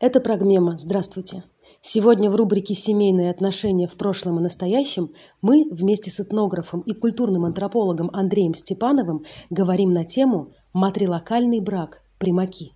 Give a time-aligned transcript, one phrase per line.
[0.00, 0.78] Это Прогмема.
[0.78, 1.44] Здравствуйте.
[1.82, 5.10] Сегодня в рубрике «Семейные отношения в прошлом и настоящем»
[5.42, 12.00] мы вместе с этнографом и культурным антропологом Андреем Степановым говорим на тему «Матрилокальный брак.
[12.18, 12.72] Примаки».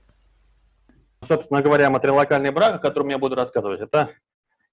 [1.22, 4.10] Собственно говоря, матрилокальный брак, о котором я буду рассказывать, это,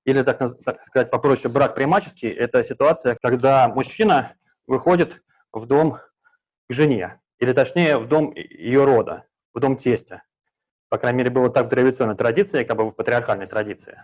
[0.03, 4.33] или так, так сказать попроще, брак примаческий, это ситуация, когда мужчина
[4.67, 5.23] выходит
[5.53, 5.99] в дом
[6.67, 9.23] к жене, или точнее в дом ее рода,
[9.53, 10.23] в дом тестя.
[10.91, 14.03] По крайней мере, было так в традиционной традиции, как бы в патриархальной традиции.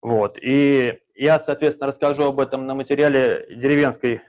[0.00, 0.38] Вот.
[0.40, 4.22] И я, соответственно, расскажу об этом на материале деревенской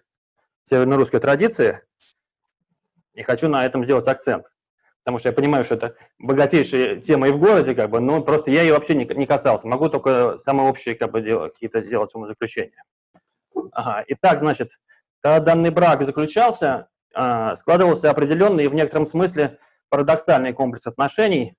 [0.63, 1.84] северно-русской традиции.
[3.13, 4.52] И хочу на этом сделать акцент.
[5.04, 8.49] Потому что я понимаю, что это богатейшая тема и в городе, как бы, но просто
[8.49, 9.68] я ее вообще не, не касался.
[9.68, 12.84] Могу только самые общие как бы, какие-то сделать умозаключения.
[13.71, 14.04] Ага.
[14.07, 14.71] Итак, значит,
[15.21, 19.59] когда данный брак заключался, а, складывался определенный и в некотором смысле
[19.90, 21.55] парадоксальный комплекс отношений,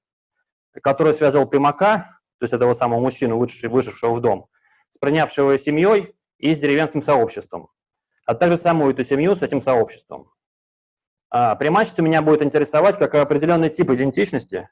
[0.82, 4.48] который связывал Примака, то есть этого самого мужчину, вышедшего в дом,
[4.90, 7.70] с принявшего семьей и с деревенским сообществом,
[8.24, 10.30] а также саму эту семью с этим сообществом.
[11.30, 14.70] А примачество меня будет интересовать как определенный тип идентичности,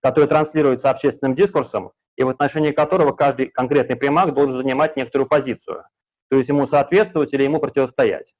[0.00, 5.84] который транслируется общественным дискурсом, и в отношении которого каждый конкретный примак должен занимать некоторую позицию,
[6.28, 8.34] то есть ему соответствовать или ему противостоять.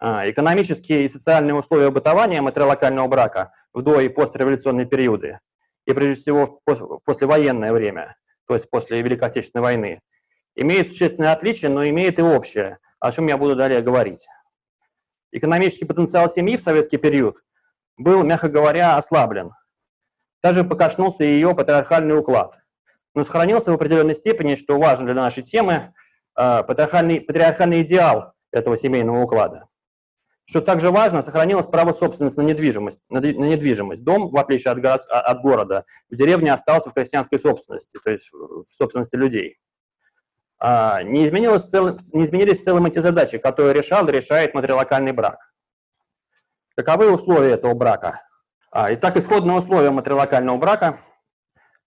[0.00, 5.40] А, экономические и социальные условия бытования материалокального брака в до- и постреволюционные периоды
[5.88, 10.00] и прежде всего в послевоенное время, то есть после Великой Отечественной войны,
[10.54, 14.28] имеют существенные отличия, но имеют и общее, о чем я буду далее говорить.
[15.32, 17.38] Экономический потенциал семьи в советский период
[17.96, 19.50] был, мягко говоря, ослаблен.
[20.42, 22.58] Также покошнулся ее патриархальный уклад.
[23.14, 25.94] Но сохранился в определенной степени, что важно для нашей темы,
[26.38, 29.64] э, патриархальный, патриархальный идеал этого семейного уклада.
[30.48, 33.02] Что также важно, сохранилось право собственности на недвижимость.
[33.10, 34.02] На недвижимость.
[34.02, 38.10] Дом, в отличие от, город, а, от города, в деревне остался в крестьянской собственности, то
[38.10, 39.58] есть в собственности людей.
[40.58, 45.52] А, не, изменилось цел, не изменились целым эти задачи, которые решал и решает матрилокальный брак.
[46.76, 48.22] Каковы условия этого брака?
[48.70, 50.98] А, итак, исходные условия матрилокального брака.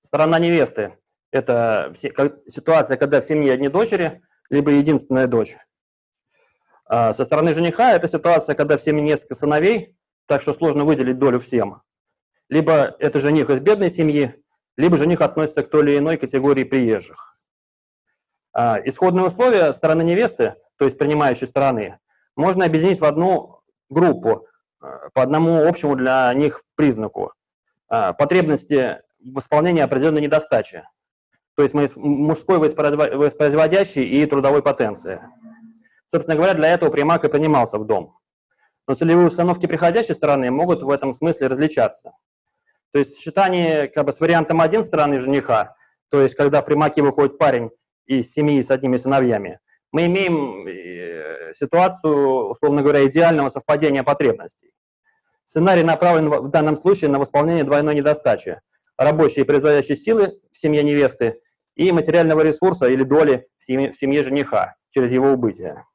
[0.02, 1.00] Сторона невесты–
[1.32, 5.58] это ситуация, когда в семье одни дочери, либо единственная дочь
[6.92, 11.40] со стороны жениха это ситуация, когда в семье несколько сыновей, так что сложно выделить долю
[11.40, 11.82] всем.
[12.50, 14.36] Либо это жених из бедной семьи,
[14.76, 17.38] либо жених относится к той или иной категории приезжих.
[18.54, 22.00] А, исходные условия стороны невесты, то есть принимающей стороны,
[22.36, 24.48] можно объединить в одну группу
[24.82, 27.34] а, по одному общему для них признаку.
[27.88, 30.84] Потребности в исполнении определенной недостачи,
[31.56, 35.22] то есть мужской воспроизводящей и трудовой потенции.
[36.12, 38.18] Собственно говоря, для этого примак и принимался в дом.
[38.86, 42.12] Но целевые установки приходящей стороны могут в этом смысле различаться.
[42.92, 45.74] То есть в сочетании как бы, с вариантом один стороны жениха,
[46.10, 47.70] то есть когда в примаке выходит парень
[48.08, 49.62] из семьи с одними сыновьями,
[49.94, 54.74] мы имеем э, ситуацию, условно говоря, идеального совпадения потребностей.
[55.46, 58.60] Сценарий направлен в данном случае на восполнение двойной недостачи–
[58.98, 61.40] рабочей и производящей силы в семье невесты
[61.76, 65.86] и материального ресурса или доли в семье, в семье жениха через его убытие.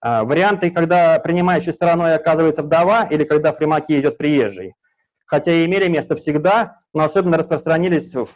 [0.00, 4.74] А, варианты, когда принимающей стороной оказывается вдова или когда в Фримаке идет приезжий.
[5.26, 8.26] Хотя и имели место всегда, но особенно распространились в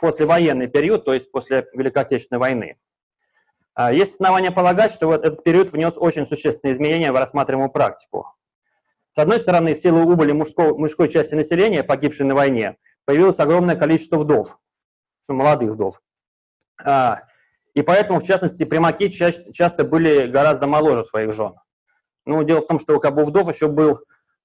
[0.00, 2.76] послевоенный период, то есть после Великой Отечественной войны.
[3.74, 8.34] А, есть основания полагать, что вот этот период внес очень существенные изменения в рассматриваемую практику.
[9.12, 13.76] С одной стороны, в силу убыли мужской, мужской части населения, погибшей на войне, появилось огромное
[13.76, 14.58] количество вдов,
[15.28, 16.00] молодых вдов.
[17.74, 21.54] И поэтому, в частности, примаки ча часто были гораздо моложе своих жен.
[22.24, 24.00] Ну, дело в том, что как бы вдов еще был,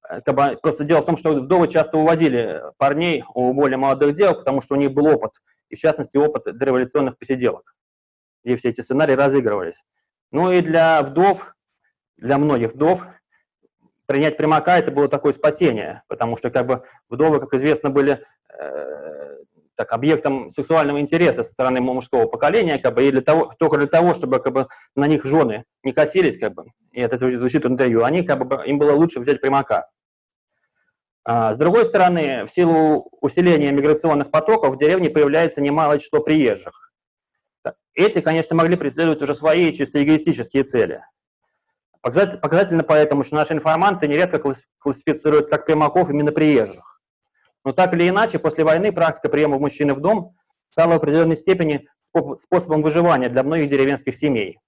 [0.09, 4.13] э, как бы, просто дело в том, что вдовы часто уводили парней у более молодых
[4.13, 5.31] девок, потому что у них был опыт,
[5.69, 7.75] и в частности опыт дореволюционных посиделок,
[8.43, 9.83] где все эти сценарии разыгрывались.
[10.31, 11.53] Ну и для вдов,
[12.17, 13.07] для многих вдов,
[14.07, 19.28] принять примака это было такое спасение, потому что как бы вдовы, как известно, были э,
[19.79, 23.87] так, объектом сексуального интереса со стороны мужского поколения, как бы, и для того, только для
[23.87, 27.69] того, чтобы как бы, на них жены не косились, как бы, и это звучит в
[27.69, 29.87] интервью, они, как бы, им было лучше взять примака.
[31.23, 36.91] А, с другой стороны, в силу усиления миграционных потоков в деревне появляется немалое число приезжих.
[37.93, 41.05] Эти, конечно, могли преследовать уже свои чисто эгоистические цели.
[42.01, 44.41] Показательно поэтому, что наши информанты нередко
[44.77, 46.98] классифицируют как примаков именно приезжих.
[47.65, 50.35] Но так или иначе, после войны практика приема мужчины в дом
[50.71, 54.59] стала в определенной степени способом выживания для многих деревенских семей.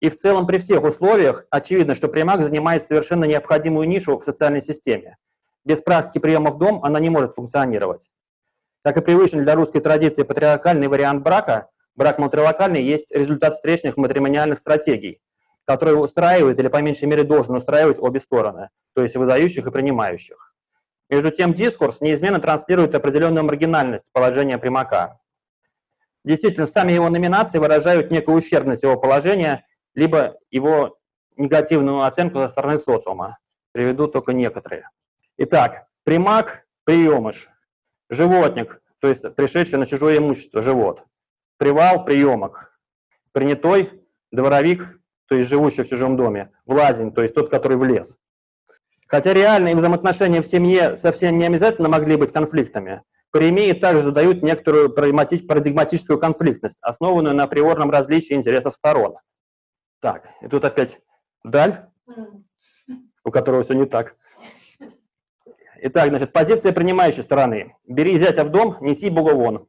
[0.00, 4.60] И в целом при всех условиях очевидно, что примак занимает совершенно необходимую нишу в социальной
[4.60, 5.16] системе.
[5.64, 8.10] Без практики приема в дом она не может функционировать.
[8.82, 14.58] Как и привычный для русской традиции патриархальный вариант брака, брак матрилокальный есть результат встречных матримониальных
[14.58, 15.20] стратегий,
[15.64, 20.51] которые устраивают или по меньшей мере должен устраивать обе стороны, то есть выдающих и принимающих.
[21.12, 25.20] Между тем дискурс неизменно транслирует определенную маргинальность положения примака.
[26.24, 30.96] Действительно, сами его номинации выражают некую ущербность его положения, либо его
[31.36, 33.36] негативную оценку со стороны социума.
[33.72, 34.88] Приведу только некоторые.
[35.36, 37.46] Итак, примак, приемыш,
[38.08, 41.02] животник, то есть пришедший на чужое имущество, живот,
[41.58, 42.80] привал, приемок,
[43.32, 44.98] принятой, дворовик,
[45.28, 48.18] то есть живущий в чужом доме, влазень, то есть тот, который влез.
[49.12, 54.88] Хотя реальные взаимоотношения в семье совсем не обязательно могли быть конфликтами, Паремии также задают некоторую
[54.88, 59.16] парадигматическую конфликтность, основанную на априорном различии интересов сторон.
[60.00, 60.98] Так, и тут опять
[61.44, 61.90] даль,
[63.22, 64.16] у которого все не так.
[65.82, 67.76] Итак, значит, позиция принимающей стороны.
[67.86, 69.68] Бери зятя в дом, неси Бога вон.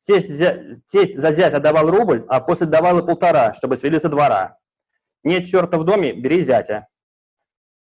[0.00, 0.58] Тесть, зя...
[0.88, 4.58] Тесть за зятя давал рубль, а после давал и полтора, чтобы свели со двора.
[5.22, 6.88] Нет черта в доме, бери зятя.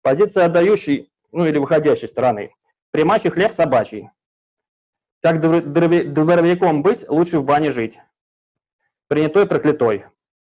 [0.06, 2.54] Позиция отдающей, ну или выходящей стороны.
[2.92, 4.08] Примачий хлеб собачий.
[5.20, 7.98] Как дворовиком быть, лучше в бане жить.
[9.08, 10.04] Принятой проклятой.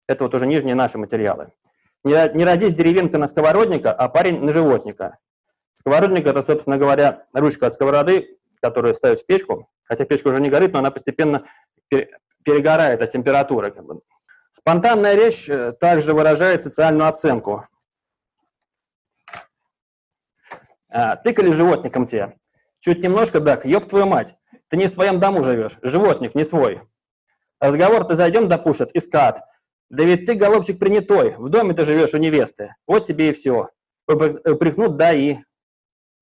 [0.06, 1.54] Это вот уже нижние наши материалы.
[2.04, 5.18] Не, не родись деревенка на сковородника, а парень на животника.
[5.76, 9.70] Сковородник– это, собственно говоря, ручка от сковороды, которую ставят в печку.
[9.86, 11.46] Хотя печка уже не горит, но она постепенно
[12.44, 13.74] перегорает от температуры.
[14.52, 17.66] Спонтанная речь э, также выражает социальную оценку.
[21.00, 22.34] А, тыкали животником тебе.
[22.80, 24.36] Чуть немножко, так, ёб твою мать.
[24.68, 26.82] Ты не в своем дому живешь, животник не свой.
[27.60, 29.44] Разговор ты зайдем допустят, искат.
[29.92, 32.74] Да ведь ты, голубчик, принятой, в доме ты живешь у невесты.
[32.88, 33.70] Вот тебе и все.
[34.08, 35.38] Упрекнут, да и.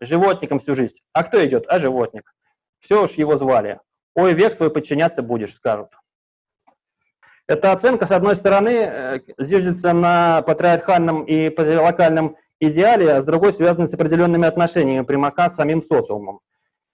[0.02, 1.00] Животником всю жизнь.
[1.14, 1.64] А кто идет?
[1.70, 2.34] А животник.
[2.82, 3.80] Все уж его звали.
[4.14, 5.88] Ой, век свой подчиняться будешь, скажут.
[7.48, 13.54] Эта оценка, с одной стороны, э, зиждется на патриархальном и патриархальном идеале, а с другой
[13.54, 16.40] связана с определенными отношениями примака с самим социумом.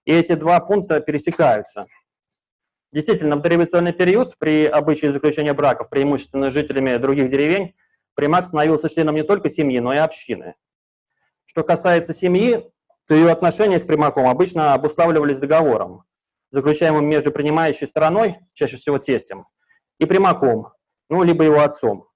[0.06, 1.88] И эти два пункта пересекаются.
[2.92, 7.76] Действительно, в дореволюционный период при обычае заключения браков преимущественно жителями других деревень
[8.16, 10.56] примак становился членом не только семьи, но и общины.
[11.46, 12.70] Что касается семьи,
[13.08, 16.04] то ее отношения с примаком обычно обуславливались договором,
[16.50, 19.48] заключаемым между принимающей стороной, чаще всего тестем,
[19.98, 20.74] и примаком,
[21.10, 22.08] ну, либо его отцом.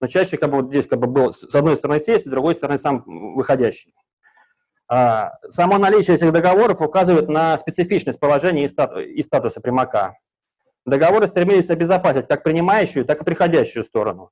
[0.00, 2.54] Но чаще как бы, вот здесь как бы был с одной стороны тесть, с другой
[2.54, 3.94] стороны сам выходящий.
[4.88, 10.14] А, само наличие этих договоров указывает на специфичность положения и, стату, и статуса примака.
[10.84, 14.30] Договоры стремились обезопасить как принимающую, так и приходящую сторону.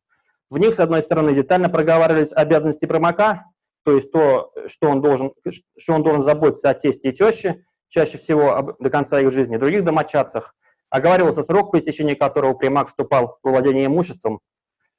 [0.51, 3.47] В них, с одной стороны, детально проговаривались обязанности примака,
[3.85, 5.33] то есть то, что он должен,
[5.77, 9.85] что он должен заботиться о тесте и теще, чаще всего до конца их жизни, других
[9.85, 10.55] домочадцах.
[10.91, 14.41] Оговаривался срок, по истечении которого примак вступал в владение имуществом,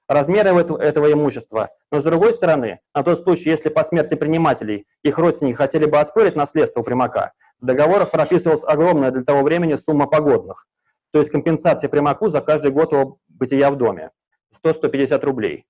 [0.07, 1.69] размеры этого имущества.
[1.91, 5.99] Но с другой стороны, на тот случай, если по смерти принимателей их родственники хотели бы
[5.99, 10.67] оспорить наследство примака, в договорах прописывалась огромная для того времени сумма погодных,
[11.11, 14.11] то есть компенсация примаку за каждый год его бытия в доме,
[14.63, 15.65] 100-150 рублей.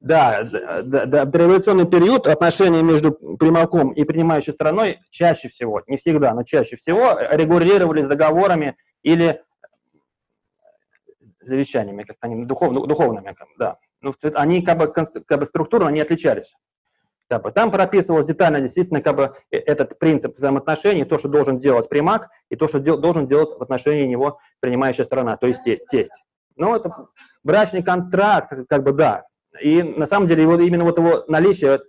[0.00, 5.96] Да, да, да, в революционный период отношения между примаком и принимающей стороной чаще всего, не
[5.96, 9.42] всегда, но чаще всего регулировались договорами или
[11.42, 13.78] завещаниями, как они духов, духовными, да.
[14.00, 16.54] Ну, они как бы, как бы структурно не отличались.
[17.28, 21.56] Как бы, там прописывалось детально действительно как бы, э, этот принцип взаимоотношений, то, что должен
[21.56, 25.62] делать примак, и то, что дел, должен делать в отношении него принимающая сторона, то есть
[25.62, 25.86] тесть.
[25.86, 26.22] тесть.
[26.56, 27.06] Ну, это
[27.42, 29.24] брачный контракт, как бы, да.
[29.62, 31.80] И на самом деле его, именно вот его наличие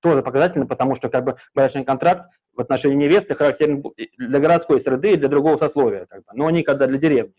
[0.00, 3.82] тоже показательно, потому что как бы брачный контракт в отношении невесты характерен
[4.18, 7.34] для городской среды и для другого сословия, как бы, но не когда для деревни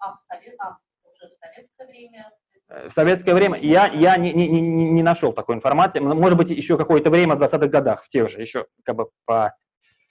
[0.00, 2.32] а в, совет, а уже в советское время?
[2.68, 6.00] Э, в советское время я, я не, не, не, не нашел такой информации.
[6.00, 9.54] Может быть, еще какое-то время в 20-х годах, в тех же, еще как бы по...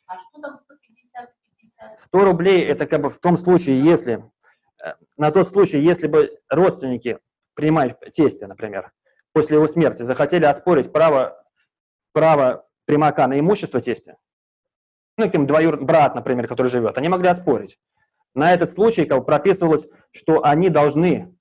[0.08, 1.30] А что там 150?
[1.62, 2.00] 50?
[2.00, 4.24] 100 рублей– это как бы в том случае, если,
[4.84, 7.20] э, на тот случай, если бы родственники,
[7.56, 8.92] принимают тестя, например,
[9.34, 11.44] после его смерти захотели оспорить право,
[12.14, 14.18] право примака на имущество тестя,
[15.18, 17.78] ну, каким двоюродный брат, например, который живет, они могли оспорить.
[18.36, 21.36] На этот случай как бы, прописывалось, что они должны,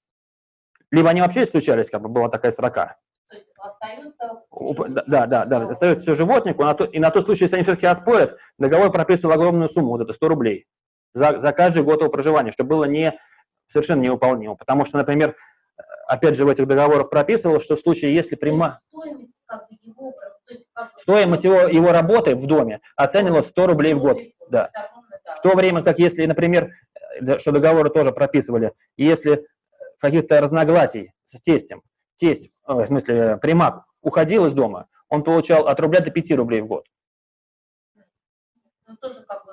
[0.91, 2.97] либо они вообще исключались, как бы была такая строка.
[3.29, 5.05] То есть остаются...
[5.07, 8.91] Да, да, да, остается все животнику, и на тот случай, если они все-таки оспорят, договор
[8.91, 10.67] прописывал огромную сумму, вот это 100 рублей,
[11.15, 13.19] за, за каждый год его проживания, что было не,
[13.69, 14.57] совершенно невыполнимо.
[14.57, 15.37] Потому что, например,
[16.07, 18.81] опять же, в этих договорах прописывалось, что в случае, если прима...
[18.91, 20.15] Стоимость, как бы, его.
[20.97, 24.19] Стоимость его, его работы в доме оценивалась 100 рублей в год.
[24.49, 24.71] Да.
[25.37, 26.71] В то время как если, например,
[27.21, 29.47] э, что договоры тоже прописывали, если
[30.01, 31.83] каких-то разногласий с тестем,
[32.17, 36.67] тесть, в смысле примак, уходил из дома, он получал от рубля до 5 рублей в
[36.67, 36.87] год.
[38.87, 39.53] Ну, тоже как бы...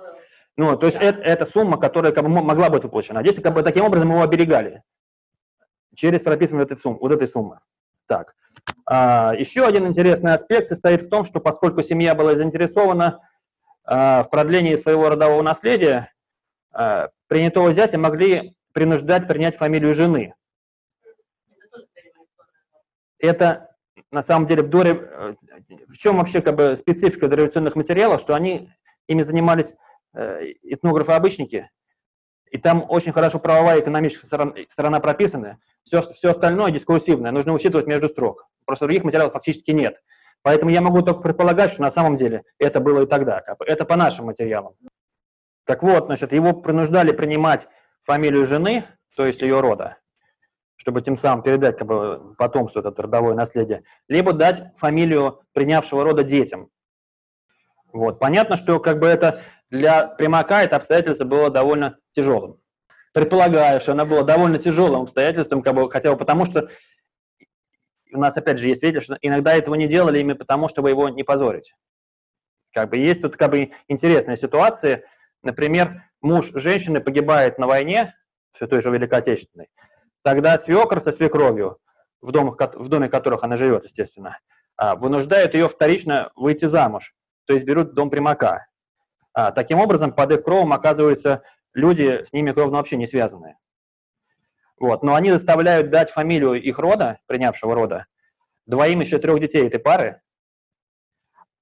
[0.57, 3.21] Ну, то есть это, это сумма, которая как бы могла быть выплачена.
[3.21, 4.83] Здесь как бы таким образом его оберегали
[5.95, 7.59] через прописывание этой суммы, вот этой суммы.
[8.07, 8.35] Так.
[8.85, 13.21] А, еще один интересный аспект состоит в том, что поскольку семья была заинтересована
[13.85, 16.11] в продлении своего родового наследия,
[16.71, 20.35] а, принятого зятя могли принуждать принять фамилию жены.
[23.17, 23.69] Это
[24.11, 24.91] на самом деле в доре...
[24.91, 25.35] Э,
[25.87, 28.71] в чем вообще как бы специфика дореволюционных материалов, что они
[29.07, 29.73] ими занимались
[30.13, 31.69] э, этнографы-обычники,
[32.51, 37.53] и там очень хорошо правовая и экономическая сторона, сторона прописаны, все, все остальное дискурсивное нужно
[37.53, 38.47] учитывать между строк.
[38.65, 40.01] Просто других материалов фактически нет.
[40.45, 43.41] Поэтому я могу только предполагать, что на самом деле это было и тогда.
[43.65, 44.75] Это по нашим материалам.
[45.65, 47.67] Так вот, значит, его принуждали принимать
[48.01, 48.85] фамилию жены,
[49.15, 49.97] то есть ее рода,
[50.75, 56.23] чтобы тем самым передать как бы, потомству это родовое наследие, либо дать фамилию принявшего рода
[56.23, 56.69] детям.
[57.91, 58.19] Вот.
[58.19, 62.59] Понятно, что как бы это для Примака это обстоятельство было довольно тяжелым.
[63.13, 66.69] Предполагаю, что оно было довольно тяжелым обстоятельством, как бы, хотя бы потому, что
[68.15, 71.09] у нас опять же есть свидетельство, что иногда этого не делали именно потому, чтобы его
[71.09, 71.73] не позорить.
[72.73, 75.05] Как бы есть тут как бы интересные ситуации.
[75.43, 78.15] Например, муж женщины погибает на войне,
[78.51, 79.69] в той же Великой Отечественной.
[80.23, 81.77] Тогда свекр со свекровью,
[82.21, 84.39] в, домах, в доме которых она живет, естественно,
[84.77, 87.13] а, вынуждают ее вторично выйти замуж,
[87.45, 88.65] то есть берут дом примака.
[89.33, 91.43] А, таким образом, под их кровом оказываются
[91.73, 93.57] люди, с ними кровно вообще не связанные.
[94.79, 95.03] Вот.
[95.03, 98.05] Но они заставляют дать фамилию их рода, принявшего рода,
[98.65, 100.21] двоим еще трех детей этой пары,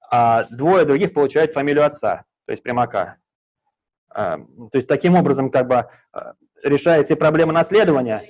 [0.09, 3.17] а двое других получают фамилию отца, то есть примака.
[4.09, 8.23] А, то есть таким образом как бы а, решается и проблема наследования,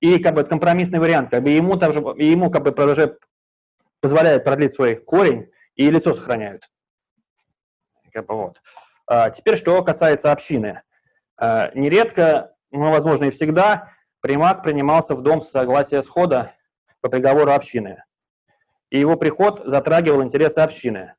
[0.00, 3.18] и как бы компромиссный вариант, как бы ему, также, ему как бы уже
[4.00, 6.68] позволяет продлить свой корень, и лицо сохраняют.
[8.12, 8.60] Как бы вот.
[9.06, 10.82] А теперь, что касается общины.
[11.36, 13.92] А, нередко, ну, возможно, и всегда,
[14.26, 16.52] примак принимался в дом с согласия схода
[17.00, 18.02] по приговору общины.
[18.90, 21.14] И его приход затрагивал интересы общины.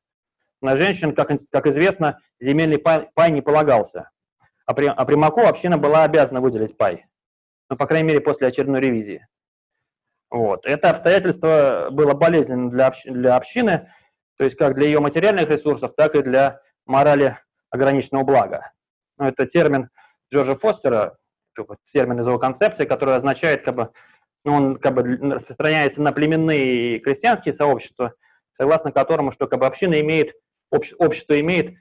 [0.60, 4.10] На женщин, как, как известно, земельный пай, пай не полагался.
[4.66, 7.06] А, при, а примаку община была обязана выделить пай.
[7.70, 9.26] Ну, по крайней мере, после очередной ревизии.
[10.28, 10.66] Вот.
[10.66, 13.90] Это обстоятельство было болезненным для, общ, для общины,
[14.36, 17.38] то есть как для ее материальных ресурсов, так и для морали
[17.70, 18.72] ограниченного блага.
[19.16, 19.88] Ну, это термин
[20.30, 21.16] Джорджа Фостера,
[21.92, 23.90] термин из его концепции, который означает, как бы,
[24.44, 28.14] ну, он как бы распространяется на племенные крестьянские сообщества,
[28.52, 30.34] согласно которому, что как бы, община имеет,
[30.70, 31.76] обще, общество имеет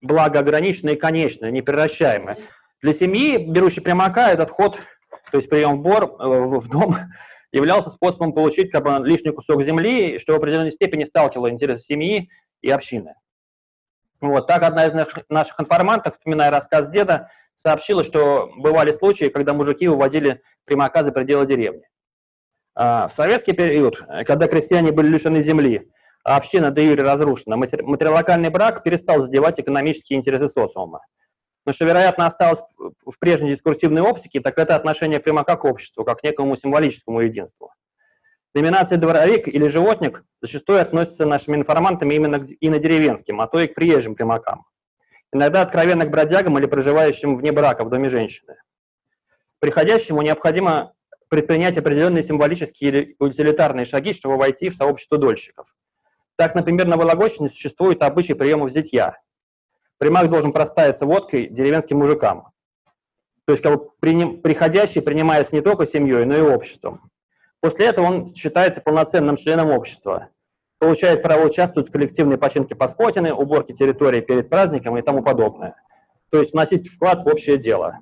[0.00, 2.38] благо ограниченное и конечное, непревращаемое.
[2.82, 4.78] Для семьи, берущей прямака, этот ход,
[5.30, 6.96] то есть прием в, бор, э, в, в дом,
[7.52, 12.30] являлся способом получить как бы, лишний кусок земли, что в определенной степени сталкивало интересы семьи
[12.62, 13.14] и общины.
[14.20, 19.54] Вот, так одна из наших, наших информанток, вспоминая рассказ деда, сообщила, что бывали случаи, когда
[19.54, 21.82] мужики уводили примака за пределы деревни.
[22.74, 25.90] А в советский период, когда крестьяне были лишены земли,
[26.22, 31.00] а община де юре разрушена, материалокальный брак перестал задевать экономические интересы социума.
[31.66, 36.20] Но что, вероятно, осталось в прежней дискурсивной оптике, так это отношение примака к обществу, как
[36.20, 37.72] к некому символическому единству.
[38.54, 43.68] Доминация дворовик или животник зачастую относится нашими информантами именно и на деревенским, а то и
[43.68, 44.66] к приезжим примакам.
[45.32, 48.56] Иногда откровенно к бродягам или проживающим вне брака в доме женщины.
[49.60, 50.94] Приходящему необходимо
[51.28, 55.72] предпринять определенные символические или утилитарные шаги, чтобы войти в сообщество дольщиков.
[56.36, 59.20] Так, например, на Вологодчине существует обычай приема взятья.
[59.98, 62.48] Примак должен проставиться водкой деревенским мужикам.
[63.44, 67.10] То есть как бы, приходящий принимается не только семьей, но и обществом.
[67.60, 70.28] После этого он считается полноценным членом общества,
[70.78, 75.76] получает право участвовать в коллективной починке Паскотины, уборке территории перед праздником и тому подобное.
[76.30, 77.98] То есть вносить вклад в общее дело.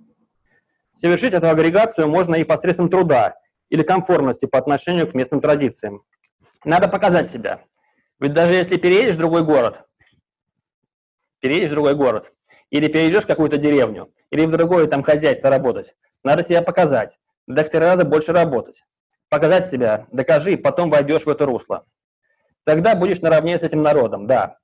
[0.94, 3.36] Совершить эту агрегацию можно и посредством труда
[3.68, 6.02] или конформности по отношению к местным традициям.
[6.64, 7.62] Надо показать себя.
[8.20, 9.84] Ведь даже если переедешь в другой город,
[11.40, 12.32] переедешь в другой город,
[12.70, 17.64] или перейдешь в какую-то деревню, или в другое там хозяйство работать, надо себя показать, в
[17.64, 18.82] три раза больше работать
[19.28, 21.84] показать себя, докажи, потом войдешь в это русло.
[22.64, 24.58] Тогда будешь наравне с этим народом, да.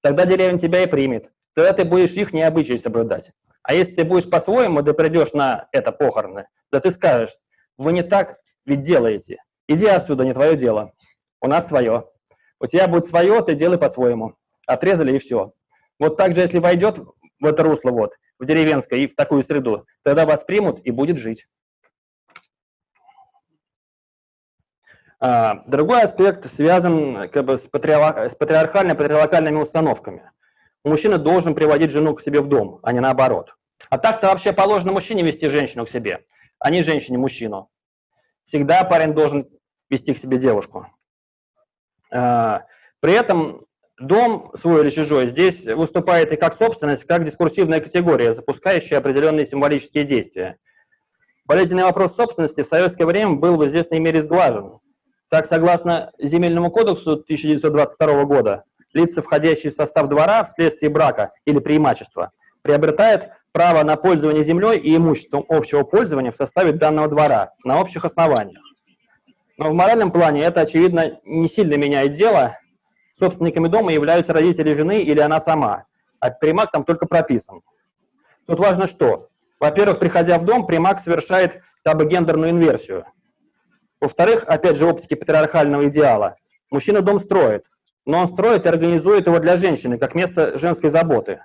[0.00, 1.30] Тогда деревня тебя и примет.
[1.54, 3.32] Тогда ты будешь их необычай соблюдать.
[3.62, 7.36] А если ты будешь по-своему, да придешь на это похороны, да ты скажешь,
[7.76, 9.42] вы не так ведь делаете.
[9.68, 10.92] Иди отсюда, не твое дело.
[11.40, 12.08] У нас свое.
[12.60, 14.34] У тебя будет свое, ты делай по-своему.
[14.66, 15.52] Отрезали и все.
[15.98, 16.98] Вот так же, если войдет
[17.40, 21.16] в это русло, вот, в деревенской и в такую среду, тогда вас примут и будет
[21.16, 21.46] жить.
[25.20, 28.30] Другой аспект связан как бы, с, патриар...
[28.30, 30.30] с патриархально-патриархальными установками.
[30.84, 33.54] Мужчина должен приводить жену к себе в дом, а не наоборот.
[33.90, 36.24] А так-то вообще положено мужчине вести женщину к себе,
[36.58, 37.68] а не женщине мужчину.
[38.44, 39.48] Всегда парень должен
[39.90, 40.86] вести к себе девушку.
[42.12, 42.64] А,
[43.00, 43.66] при этом
[43.98, 50.04] дом, свой или чужой, здесь выступает и как собственность, как дискурсивная категория, запускающая определенные символические
[50.04, 50.58] действия.
[51.44, 54.80] Болезненный вопрос собственности в советское время был в известной мере сглажен.
[55.30, 62.32] Так, согласно Земельному кодексу 1922 года, лица, входящие в состав двора вследствие брака или преимущества,
[62.62, 68.06] приобретают право на пользование землей и имуществом общего пользования в составе данного двора на общих
[68.06, 68.62] основаниях.
[69.58, 72.56] Но в моральном плане это, очевидно, не сильно меняет дело.
[73.12, 75.84] Собственниками дома являются родители жены или она сама,
[76.20, 77.60] а примак там только прописан.
[78.46, 79.28] Тут важно что?
[79.60, 83.04] Во-первых, приходя в дом, примак совершает как бы гендерную инверсию–
[84.00, 86.36] во-вторых, опять же, оптики патриархального идеала.
[86.70, 87.64] Мужчина дом строит,
[88.06, 91.40] но он строит и организует его для женщины, как место женской заботы.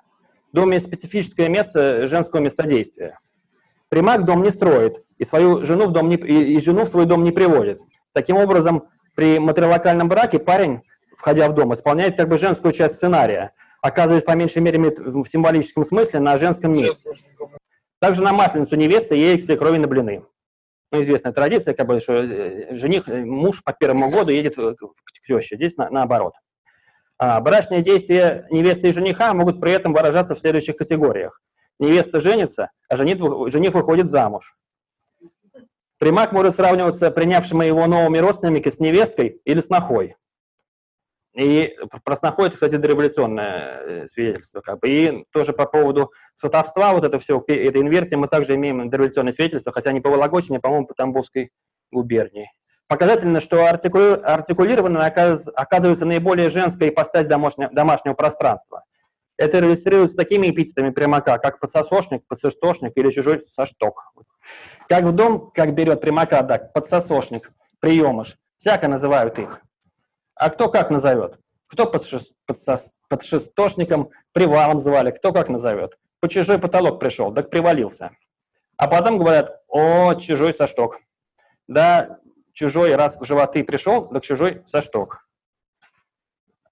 [0.51, 3.19] Дом есть специфическое место женского местодействия.
[3.89, 7.05] Примак дом не строит, и свою жену в, дом не, и, и жену в свой
[7.05, 7.81] дом не приводит.
[8.11, 10.81] Таким образом, при матрилокальном браке парень,
[11.17, 15.85] входя в дом, исполняет как бы женскую часть сценария, оказываясь по меньшей мере в символическом
[15.85, 17.11] смысле на женском месте.
[17.99, 20.23] Также на масленицу невесты ей к свекрови на блины
[20.93, 25.27] ну, известная традиция, как бы, что э, жених, э, муж по первому году едет к
[25.27, 25.55] теще.
[25.55, 26.33] Здесь на, наоборот.
[27.17, 31.41] А, брачные действия невесты и жениха могут при этом выражаться в следующих категориях.
[31.79, 33.17] Невеста женится, а жених,
[33.51, 34.55] жених выходит замуж.
[35.97, 40.15] Примак может сравниваться принявшими его новыми родственниками с невесткой или с нахой.
[41.33, 44.61] И проснохой это, кстати, дореволюционное э, свидетельство.
[44.61, 44.87] Как бы.
[44.87, 49.71] И тоже по поводу сватовства, вот это все, этой инверсии, мы также имеем дореволюционное свидетельство,
[49.71, 51.51] хотя не по Вологодчине, а, по-моему, по Тамбовской
[51.91, 52.51] губернии.
[52.87, 54.19] Показательно, что артикули...
[54.21, 58.83] артикулированно оказывается наиболее женская ипостась домашнего, домашнего пространства.
[59.35, 64.13] Это иллюстрируется такими эпитетами примака, как подсосошник, подсостошник или чужой сошток.
[64.87, 69.61] Как в дом, как берет примака, так, подсосошник, приемыш, всяко называют их.
[70.35, 71.39] А кто как назовет?
[71.67, 72.57] Кто под, шест, под,
[73.09, 75.97] под шестошником привалом звали, кто как назовет?
[76.19, 78.11] По чужой потолок пришел, так привалился.
[78.77, 80.99] А потом говорят, о, чужой сошток.
[81.67, 82.19] Да,
[82.53, 85.27] чужой раз в животы пришел, так чужой сошток.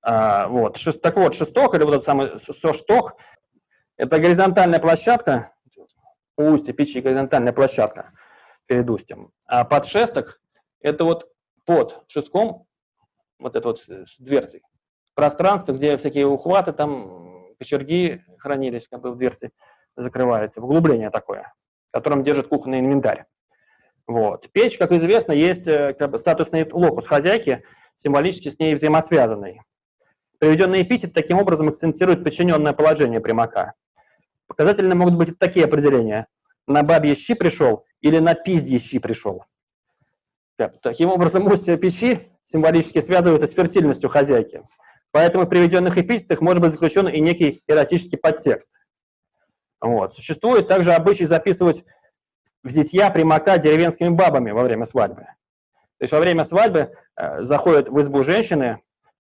[0.01, 0.77] А, вот.
[0.77, 3.15] Шест, так вот, шесток или вот этот самый сошток,
[3.97, 5.53] это горизонтальная площадка,
[6.37, 8.11] у устья печи горизонтальная площадка
[8.65, 9.31] перед устьем.
[9.45, 10.39] А подшесток–
[10.81, 11.29] это вот
[11.65, 12.65] под шестком
[13.41, 14.61] вот это вот с дверцей.
[15.15, 19.51] Пространство, где всякие ухваты, там кочерги хранились, как бы в дверце
[19.97, 21.53] закрывается, углубление такое,
[21.89, 23.25] в котором держит кухонный инвентарь.
[24.07, 24.49] Вот.
[24.51, 27.63] Печь, как известно, есть э, как бы, статусный локус хозяйки,
[27.95, 29.61] символически с ней взаимосвязанный.
[30.39, 33.73] Приведенный эпитет таким образом акцентирует подчиненное положение примака.
[34.47, 36.27] Показательно могут быть такие определения.
[36.67, 39.45] На бабье щи пришел или на пиздье щи пришел.
[40.81, 44.63] Таким образом, устье печи символически связывается с фертильностью хозяйки.
[45.11, 48.71] Поэтому в приведенных эпитетах может быть заключен и некий эротический подтекст.
[49.79, 50.13] Вот.
[50.13, 51.83] Существует также обычай записывать
[52.63, 55.23] в зятья примака деревенскими бабами во время свадьбы.
[55.97, 58.81] То есть во время свадьбы э, заходят в избу женщины,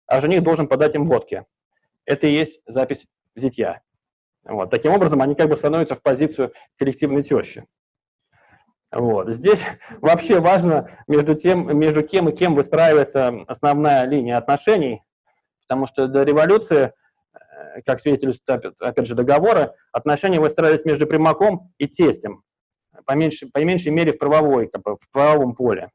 [0.07, 1.45] а жених должен подать им водки.
[2.05, 3.81] Это и есть запись в зятья.
[4.43, 4.69] Вот.
[4.69, 7.65] Таким образом, они как бы становятся в позицию коллективной тещи.
[8.95, 9.29] Вот.
[9.29, 9.61] Здесь
[10.01, 15.03] вообще важно между, тем, между кем и кем выстраивается основная линия отношений,
[15.67, 16.93] потому что до революции,
[17.33, 22.43] э, как свидетельствует, опять же, договора, отношения выстраивались между примаком и тестем,
[23.05, 25.91] по меньшей, по меньшей мере в, правовой, как бы, в правовом поле.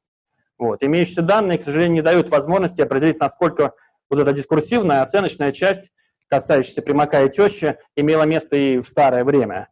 [0.58, 0.82] Вот.
[0.82, 3.72] Имеющиеся данные, к сожалению, не дают возможности определить, насколько
[4.10, 5.90] вот эта дискурсивная, оценочная часть,
[6.28, 9.68] касающаяся примака и тещи, имела место и в старое время.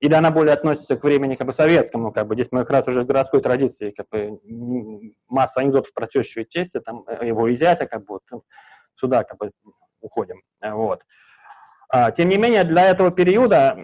[0.00, 2.88] Или она более относится к времени как бы советскому, как бы здесь мы как раз
[2.88, 4.38] уже в городской традиции, как бы
[5.28, 8.42] масса анекдотов про тещу и тестя, там э, его и зятя, как бы вот,
[8.94, 9.50] сюда как бы
[10.00, 11.02] уходим, вот.
[11.90, 13.76] А, тем не менее, для этого периода,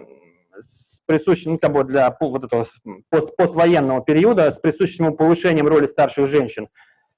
[0.57, 2.65] с присущим, ну, как бы для вот этого
[3.09, 6.69] пост, поствоенного периода, с присущим повышением роли старших женщин,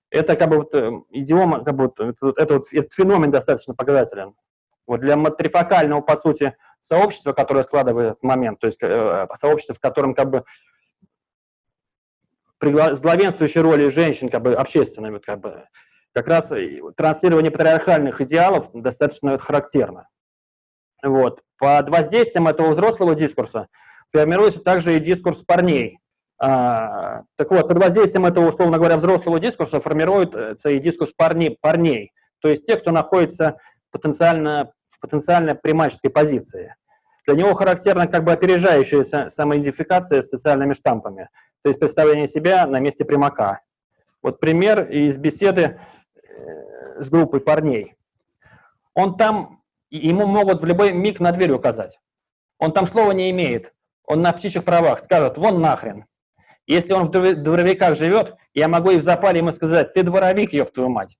[0.09, 3.73] это как бы вот э, идиома, как бы вот, это, это вот, этот феномен достаточно
[3.73, 4.33] показателен.
[4.87, 10.15] Вот для матрифокального, по сути, сообщества, которое складывает момент, то есть э, сообщество, в котором
[10.15, 10.45] как бы
[12.57, 15.65] при главенствующей роли женщин, как бы общественными, как бы,
[16.13, 16.51] как раз
[16.95, 20.07] транслирование патриархальных идеалов достаточно характерно.
[21.03, 21.43] Вот.
[21.59, 23.67] Под воздействием этого взрослого дискурса
[24.09, 25.99] формируется также и дискурс парней.
[26.39, 32.11] А, так вот, под воздействием этого, условно говоря, взрослого дискурса формируется и дискурс парней, парней
[32.41, 33.57] то есть тех, кто находится
[33.91, 36.75] потенциально, в потенциально примаческой позиции.
[37.25, 41.29] Для него характерна как бы опережающая самоидентификация с социальными штампами,
[41.61, 43.61] то есть представление себя на месте примака.
[44.23, 45.79] Вот пример из беседы
[46.15, 47.95] э, с группой парней.
[48.93, 51.99] Он там, ему могут в любой миг на дверь указать.
[52.57, 53.73] Он там слова не имеет.
[54.05, 56.05] Он на птичьих правах скажет, вон нахрен.
[56.65, 60.71] Если он в дворовиках живет, я могу и в запале ему сказать, ты дворовик, ёб
[60.71, 61.17] твою мать.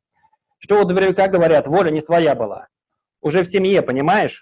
[0.58, 2.68] Что у дворовика говорят, воля не своя была.
[3.28, 4.42] Уже в семье, понимаешь?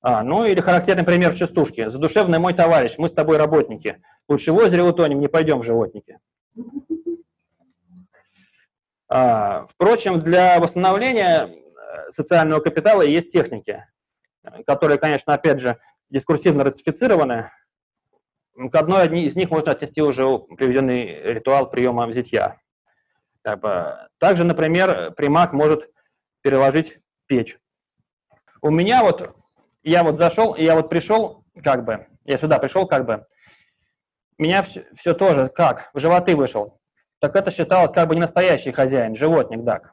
[0.00, 1.90] А, ну или характерный пример в частушке.
[1.90, 4.00] Задушевный мой товарищ, мы с тобой работники.
[4.28, 6.18] Лучше в озере утонем, не пойдем животники.
[9.08, 13.84] А, впрочем, для восстановления э, социального капитала есть техники,
[14.66, 17.50] которые, конечно, опять же, дискурсивно ратифицированы.
[18.72, 22.06] К одной из них можно отнести уже приведенный ритуал приема
[23.60, 23.98] бы.
[24.18, 25.90] Также, например, примак может
[26.40, 27.58] переложить печь.
[28.66, 29.32] У меня вот,
[29.84, 33.24] я вот зашел, я вот пришел, как бы, я сюда пришел, как бы,
[34.38, 36.80] меня все, все тоже, как, в животы вышел.
[37.20, 39.92] Так это считалось как бы не настоящий хозяин, животник, так.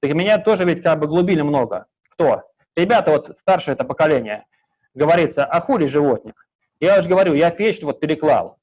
[0.00, 1.84] Так меня тоже ведь как бы глубили много.
[2.08, 2.44] Кто?
[2.76, 4.46] Ребята, вот старшее это поколение,
[4.94, 6.46] говорится, а хули животник?
[6.80, 8.56] Я уже говорю, я печь вот переклал.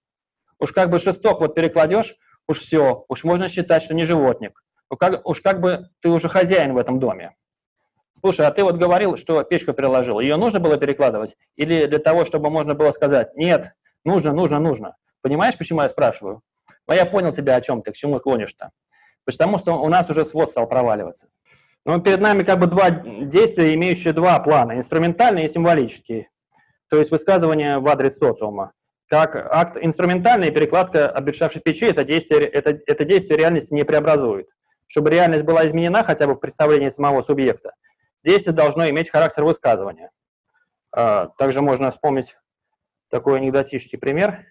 [0.58, 2.15] Уж как бы шесток вот перекладешь,
[2.48, 4.63] уж все, уж можно считать, что не животник.
[4.89, 7.36] Уж как, уж как бы ты уже хозяин в этом доме.
[8.19, 10.19] Слушай, а ты вот говорил, что печку переложил.
[10.19, 11.36] Ее нужно было перекладывать?
[11.55, 13.71] Или для того, чтобы можно было сказать, нет,
[14.03, 14.95] нужно, нужно, нужно.
[15.21, 16.41] Понимаешь, почему я спрашиваю?
[16.88, 18.71] А я понял тебя, о чем ты, к чему клонишь-то.
[19.25, 21.27] Потому что у нас уже свод стал проваливаться.
[21.86, 26.27] Но перед нами как бы два действия, имеющие два плана, инструментальный и символический.
[26.89, 28.73] То есть высказывание в адрес социума
[29.10, 34.47] как акт инструментальный, перекладка обветшавшей печи это действие, это, это действие реальности не преобразует.
[34.88, 37.73] Чтобы реальность была изменена хотя бы в представлении самого субъекта,
[38.23, 40.12] действие должно иметь характер высказывания.
[40.91, 42.36] А, также можно вспомнить
[43.10, 44.45] такой анекдотический пример.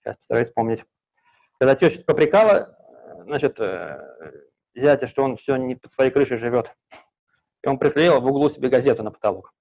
[0.00, 0.84] Сейчас постараюсь вспомнить.
[1.58, 2.76] Когда теща попрекала,
[3.24, 4.00] значит, э,
[4.74, 6.74] зятя, что он все не под своей крышей живет,
[7.62, 9.54] и он приклеил в углу себе газету на потолок.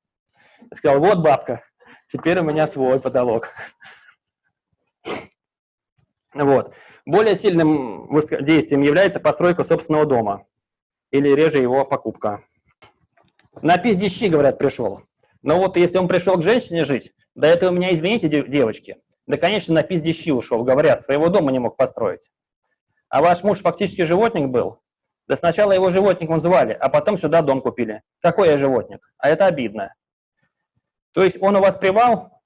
[0.72, 1.64] И сказал, вот бабка,
[2.12, 3.50] Теперь у меня свой потолок.
[6.34, 6.74] Вот.
[7.06, 8.10] Более сильным
[8.42, 10.46] действием является постройка собственного дома
[11.12, 12.44] или реже его покупка.
[13.62, 15.02] На пиздищи, говорят, пришел.
[15.42, 19.74] Но вот если он пришел к женщине жить, до этого меня, извините, девочки, да, конечно,
[19.74, 22.32] на пиздищи ушел, говорят, своего дома не мог построить.
[23.10, 24.82] А ваш муж фактически животник был?
[25.28, 28.02] Да сначала его животником звали, а потом сюда дом купили.
[28.22, 29.00] Какой я животник?
[29.18, 29.94] А это обидно.
[31.14, 32.42] То есть он у вас привал,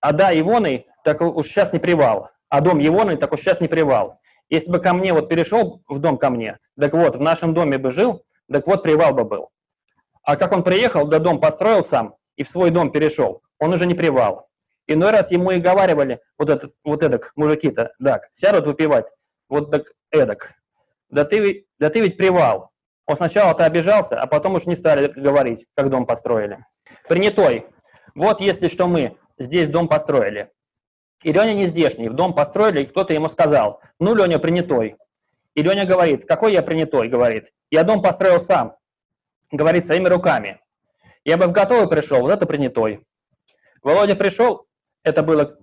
[0.00, 2.30] а да, Ивоной, так уж сейчас не привал.
[2.48, 4.20] А дом Ивоной, так уж сейчас не привал.
[4.48, 7.78] Если бы ко мне вот перешел в дом ко мне, так вот, в нашем доме
[7.78, 9.50] бы жил, так вот привал бы был.
[10.22, 13.86] А как он приехал, да дом построил сам и в свой дом перешел, он уже
[13.86, 14.48] не привал.
[14.86, 19.06] Иной раз ему и говаривали, вот этот, вот эдак, мужики-то, так, сядут выпивать,
[19.48, 20.54] вот так эдак.
[21.10, 22.70] Да ты, да ты ведь привал.
[23.06, 26.64] Он сначала-то обижался, а потом уж не стали говорить, как дом построили.
[27.08, 27.66] Принятой.
[28.14, 30.50] Вот если что мы здесь дом построили.
[31.22, 34.96] И Леня не здешний, в дом построили, и кто-то ему сказал, ну, Леня, принятой.
[35.60, 37.52] И Леня говорит, какой я принятой, говорит.
[37.70, 38.78] Я дом построил сам,
[39.52, 40.58] говорит, своими руками.
[41.22, 43.04] Я бы в готовый пришел, вот это принятой.
[43.82, 44.68] Володя пришел,
[45.02, 45.58] это было,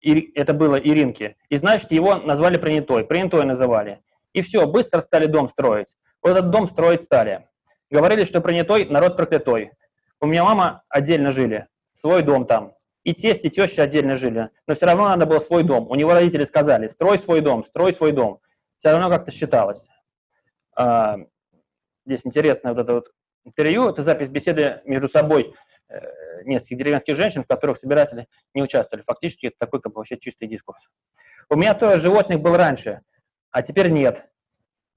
[0.00, 4.00] это было Иринке, и значит, его назвали принятой, принятой называли.
[4.32, 5.88] И все, быстро стали дом строить.
[6.22, 7.48] Вот этот дом строить стали.
[7.90, 9.72] Говорили, что принятой народ проклятой.
[10.20, 12.74] У меня мама отдельно жили, свой дом там.
[13.02, 14.50] И тесть, и теща отдельно жили.
[14.68, 15.90] Но все равно надо было свой дом.
[15.90, 18.38] У него родители сказали, строй свой дом, строй свой дом.
[18.82, 19.88] Все равно как-то считалось.
[20.76, 21.18] А,
[22.04, 23.12] здесь интересное вот это вот
[23.44, 23.88] интервью.
[23.88, 25.54] Это запись беседы между собой
[25.88, 26.00] э,
[26.42, 29.04] нескольких деревенских женщин, в которых собиратели не участвовали.
[29.06, 30.88] Фактически это такой как бы вообще чистый дискурс.
[31.48, 33.02] У меня тоже животных был раньше,
[33.52, 34.26] а теперь нет.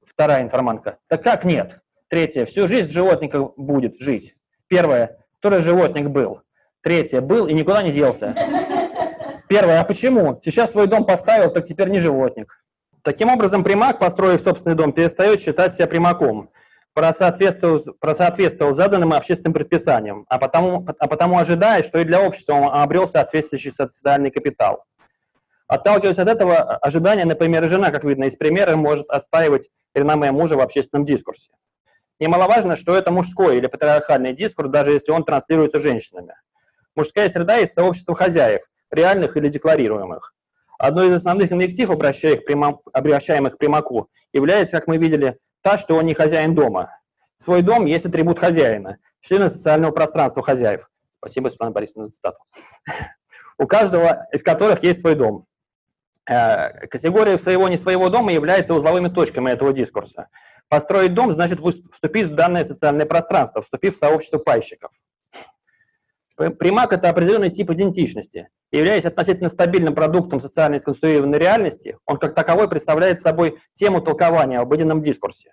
[0.03, 0.97] Вторая информантка.
[1.05, 1.79] Так как нет?
[2.07, 2.45] Третья.
[2.45, 4.35] Всю жизнь животника будет жить.
[4.65, 6.41] Первое, который животник был.
[6.81, 8.33] Третье, был и никуда не делся.
[9.47, 10.41] Первое, а почему?
[10.43, 12.64] Сейчас свой дом поставил, так теперь не животник.
[13.05, 16.49] Таким образом, примак, построив собственный дом, перестает считать себя примаком,
[16.95, 22.73] просоответствовал, просоответствовал заданным общественным предписаниям, а потому, а потому ожидает, что и для общества он
[22.73, 24.85] обрел соответствующий социальный капитал.
[25.67, 30.61] Отталкиваясь от этого ожидания, например, жена, как видно из примера, может отстаивать реноме мужа в
[30.61, 31.51] общественном дискурсе.
[32.19, 36.33] Немаловажно, что это мужской или патриархальный дискурс, даже если он транслируется женщинами.
[36.95, 40.34] Мужская среда есть сообщество хозяев, реальных или декларируемых.
[40.77, 46.53] Одной из основных инвектив, обращаемых примаку, является, как мы видели, та, что он не хозяин
[46.53, 46.91] дома.
[47.37, 50.89] Свой дом есть атрибут хозяина, члены социального пространства хозяев.
[51.17, 52.37] Спасибо, Светлана Борисовна, за цитату.
[53.57, 55.45] У каждого из которых есть свой дом.
[56.29, 60.27] Э, категория своего не своего дома является узловыми точками этого дискурса.
[60.67, 64.91] Построить дом значит вступить в данное социальное пространство, вступив в сообщество пайщиков.
[66.35, 68.49] Примак– это определенный тип идентичности.
[68.71, 74.67] Являясь относительно стабильным продуктом социально сконструированной реальности, он как таковой представляет собой тему толкования об
[74.67, 75.51] обыденном дискурсе.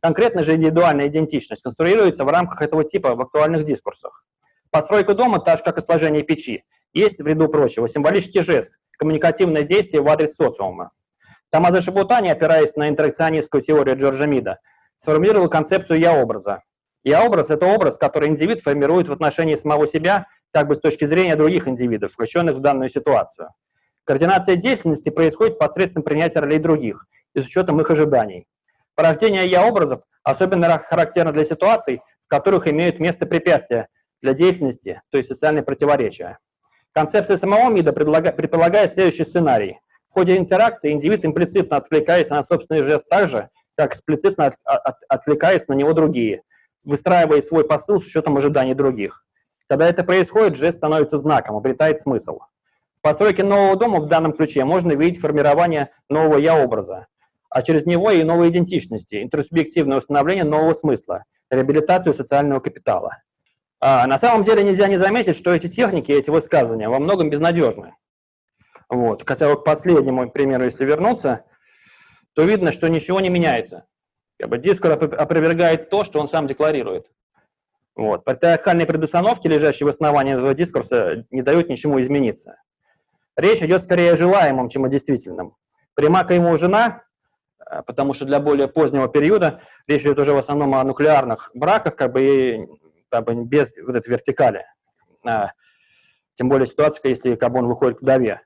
[0.00, 4.24] Конкретно же индивидуальная идентичность конструируется в рамках этого типа в актуальных дискурсах.
[4.70, 6.64] Постройка дома, так же как и сложение печи,
[6.94, 10.92] есть, в ряду прочего, символический жест, коммуникативное действие в адрес социума.
[11.50, 14.60] Тамаза Шабутани, опираясь на интеракционистскую теорию Джорджа Мида,
[14.96, 16.62] сформулировал концепцию «я-образа»,
[17.04, 21.36] я-образ– это образ, который индивид формирует в отношении самого себя, как бы с точки зрения
[21.36, 23.50] других индивидов, включенных в данную ситуацию.
[24.04, 28.46] Координация деятельности происходит посредством принятия ролей других и с учетом их ожиданий.
[28.94, 33.88] Порождение я-образов особенно характерно для ситуаций, в которых имеют место препятствия
[34.20, 36.38] для деятельности, то есть социальные противоречия.
[36.92, 39.80] Концепция самого МИДа предполагает следующий сценарий.
[40.08, 44.96] В ходе интеракции индивид имплицитно отвлекается на собственный жест так же, как эксплицитно от, от,
[45.08, 46.42] отвлекаются на него другие,
[46.84, 49.24] выстраивая свой посыл с учетом ожиданий других.
[49.68, 52.40] Когда это происходит, жест становится знаком, обретает смысл.
[52.98, 57.06] В постройке нового дома в данном ключе можно видеть формирование нового «я-образа»,
[57.50, 63.18] а через него и новой идентичности, интерсубъективное установление нового смысла, реабилитацию социального капитала.
[63.80, 67.94] А на самом деле нельзя не заметить, что эти техники, эти высказывания во многом безнадежны.
[68.88, 69.26] Вот.
[69.26, 71.44] Хотя вот к последнему примеру, если вернуться,
[72.34, 73.86] то видно, что ничего не меняется.
[74.42, 77.06] Как бы дискурс опровергает то, что он сам декларирует.
[77.94, 78.24] Вот.
[78.24, 82.56] Патриархальные предустановки, лежащие в основании этого дискурса, не дают ничему измениться.
[83.36, 85.54] Речь идет скорее о желаемом, чем о действительном.
[85.94, 87.04] Примака ему жена,
[87.70, 91.94] э, потому что для более позднего периода речь идет уже в основном о нуклеарных браках,
[91.94, 92.66] как бы, и,
[93.10, 94.64] как бы без вот этой вертикали.
[95.24, 95.52] А,
[96.34, 98.40] тем более ситуация, если как бы, он выходит к вдове.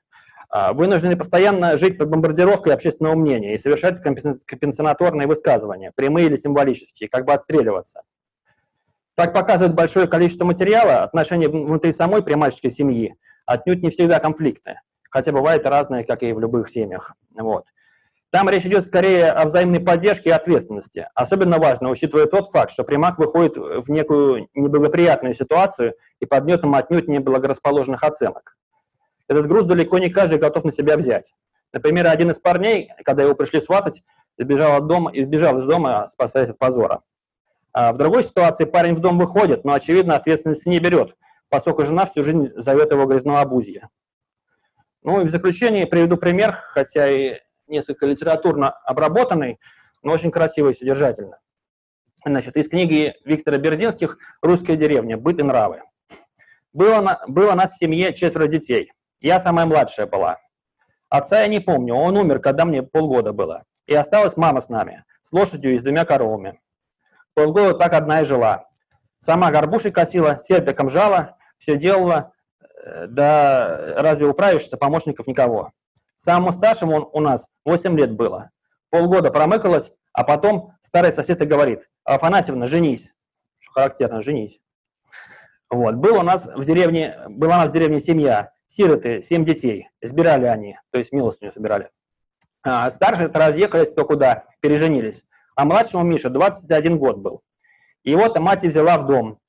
[0.49, 7.09] А, вынуждены постоянно жить под бомбардировкой общественного мнения и совершать компенсаторные высказывания, прямые или символические,
[7.09, 8.03] как бы отстреливаться.
[9.15, 14.79] Так показывает большое количество материала, отношения внутри самой примаческой семьи отнюдь не всегда конфликты,
[15.09, 17.13] хотя бывает разные, как и в любых семьях.
[17.33, 17.65] Вот.
[18.29, 21.07] Там речь идет скорее о взаимной поддержке и ответственности.
[21.15, 26.75] Особенно важно, учитывая тот факт, что примак выходит в некую неблагоприятную ситуацию и под гнетом
[26.75, 28.57] отнюдь неблагорасположенных оценок.
[29.27, 31.33] Этот груз далеко не каждый готов на себя взять.
[31.73, 34.03] Например, один из парней, когда его пришли сватать,
[34.37, 37.01] избежал, от дома, избежал из дома, спасаясь от позора.
[37.73, 41.15] А в другой ситуации парень в дом выходит, но, очевидно, ответственности не берет,
[41.49, 43.89] поскольку жена всю жизнь зовет его грязного обузья.
[45.03, 49.59] Ну и в заключение приведу пример, хотя и несколько литературно обработанный,
[50.03, 51.39] но очень красиво и содержательно.
[52.25, 55.17] Значит, из книги Виктора Бердинских «Русская деревня.
[55.17, 55.83] Быт и нравы».
[56.73, 58.91] Было, было нас в семье четверо детей.
[59.21, 60.37] Я самая младшая была.
[61.09, 63.63] Отца я не помню, он умер, когда мне полгода было.
[63.85, 66.59] И осталась мама с нами, с лошадью и с двумя коровами.
[67.33, 68.65] Полгода так одна и жила.
[69.19, 75.71] Сама горбушей косила, серпиком жала, все делала, э, да разве управишься, помощников никого.
[76.17, 78.51] Самому старшему он, у нас 8 лет было.
[78.89, 83.11] Полгода промыкалась, а потом старый сосед и говорит, Афанасьевна, женись.
[83.71, 84.59] Характерно, женись.
[85.69, 85.95] Вот.
[85.95, 90.45] Был у нас в деревне, была у нас в деревне семья, сироты, семь детей, сбирали
[90.45, 91.89] они, то есть милостыню собирали.
[92.63, 95.23] А старшие-то разъехались то куда, переженились.
[95.55, 97.41] А младшему Мише 21 год был.
[98.03, 99.39] И вот мать взяла в дом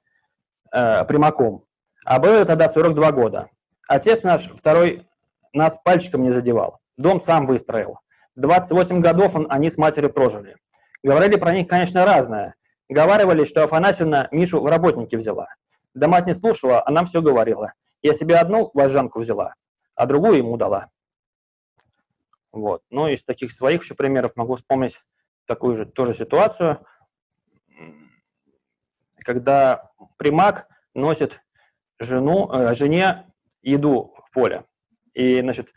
[0.72, 1.64] э, примаком.
[2.04, 3.50] А было тогда 42 года.
[3.86, 5.06] Отец наш второй
[5.52, 6.80] нас пальчиком не задевал.
[6.96, 8.00] Дом сам выстроил.
[8.36, 10.56] 28 годов он, они с матерью прожили.
[11.02, 12.54] Говорили про них, конечно, разное.
[12.88, 15.48] Говаривали, что Афанасьевна Мишу в работники взяла.
[15.94, 17.72] Да мать не слушала, а нам все говорила.
[18.02, 19.54] Я себе одну вожжанку взяла,
[19.94, 20.90] а другую ему дала.
[22.52, 22.82] Вот.
[22.90, 25.00] Ну, из таких своих еще примеров могу вспомнить
[25.46, 26.86] такую же тоже ситуацию,
[29.24, 31.40] когда примак носит
[31.98, 33.26] жену, э, жене
[33.62, 34.64] еду в поле.
[35.14, 35.68] И, значит,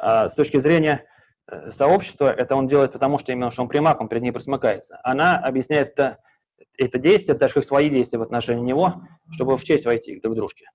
[0.00, 1.06] э, с точки зрения
[1.48, 5.00] э, сообщества, это он делает потому, что именно что он примак, он перед ней присмыкается.
[5.02, 6.18] Она объясняет это,
[6.78, 10.36] это действие, даже как свои действия в отношении него, чтобы в честь войти друг к
[10.36, 10.66] дружке.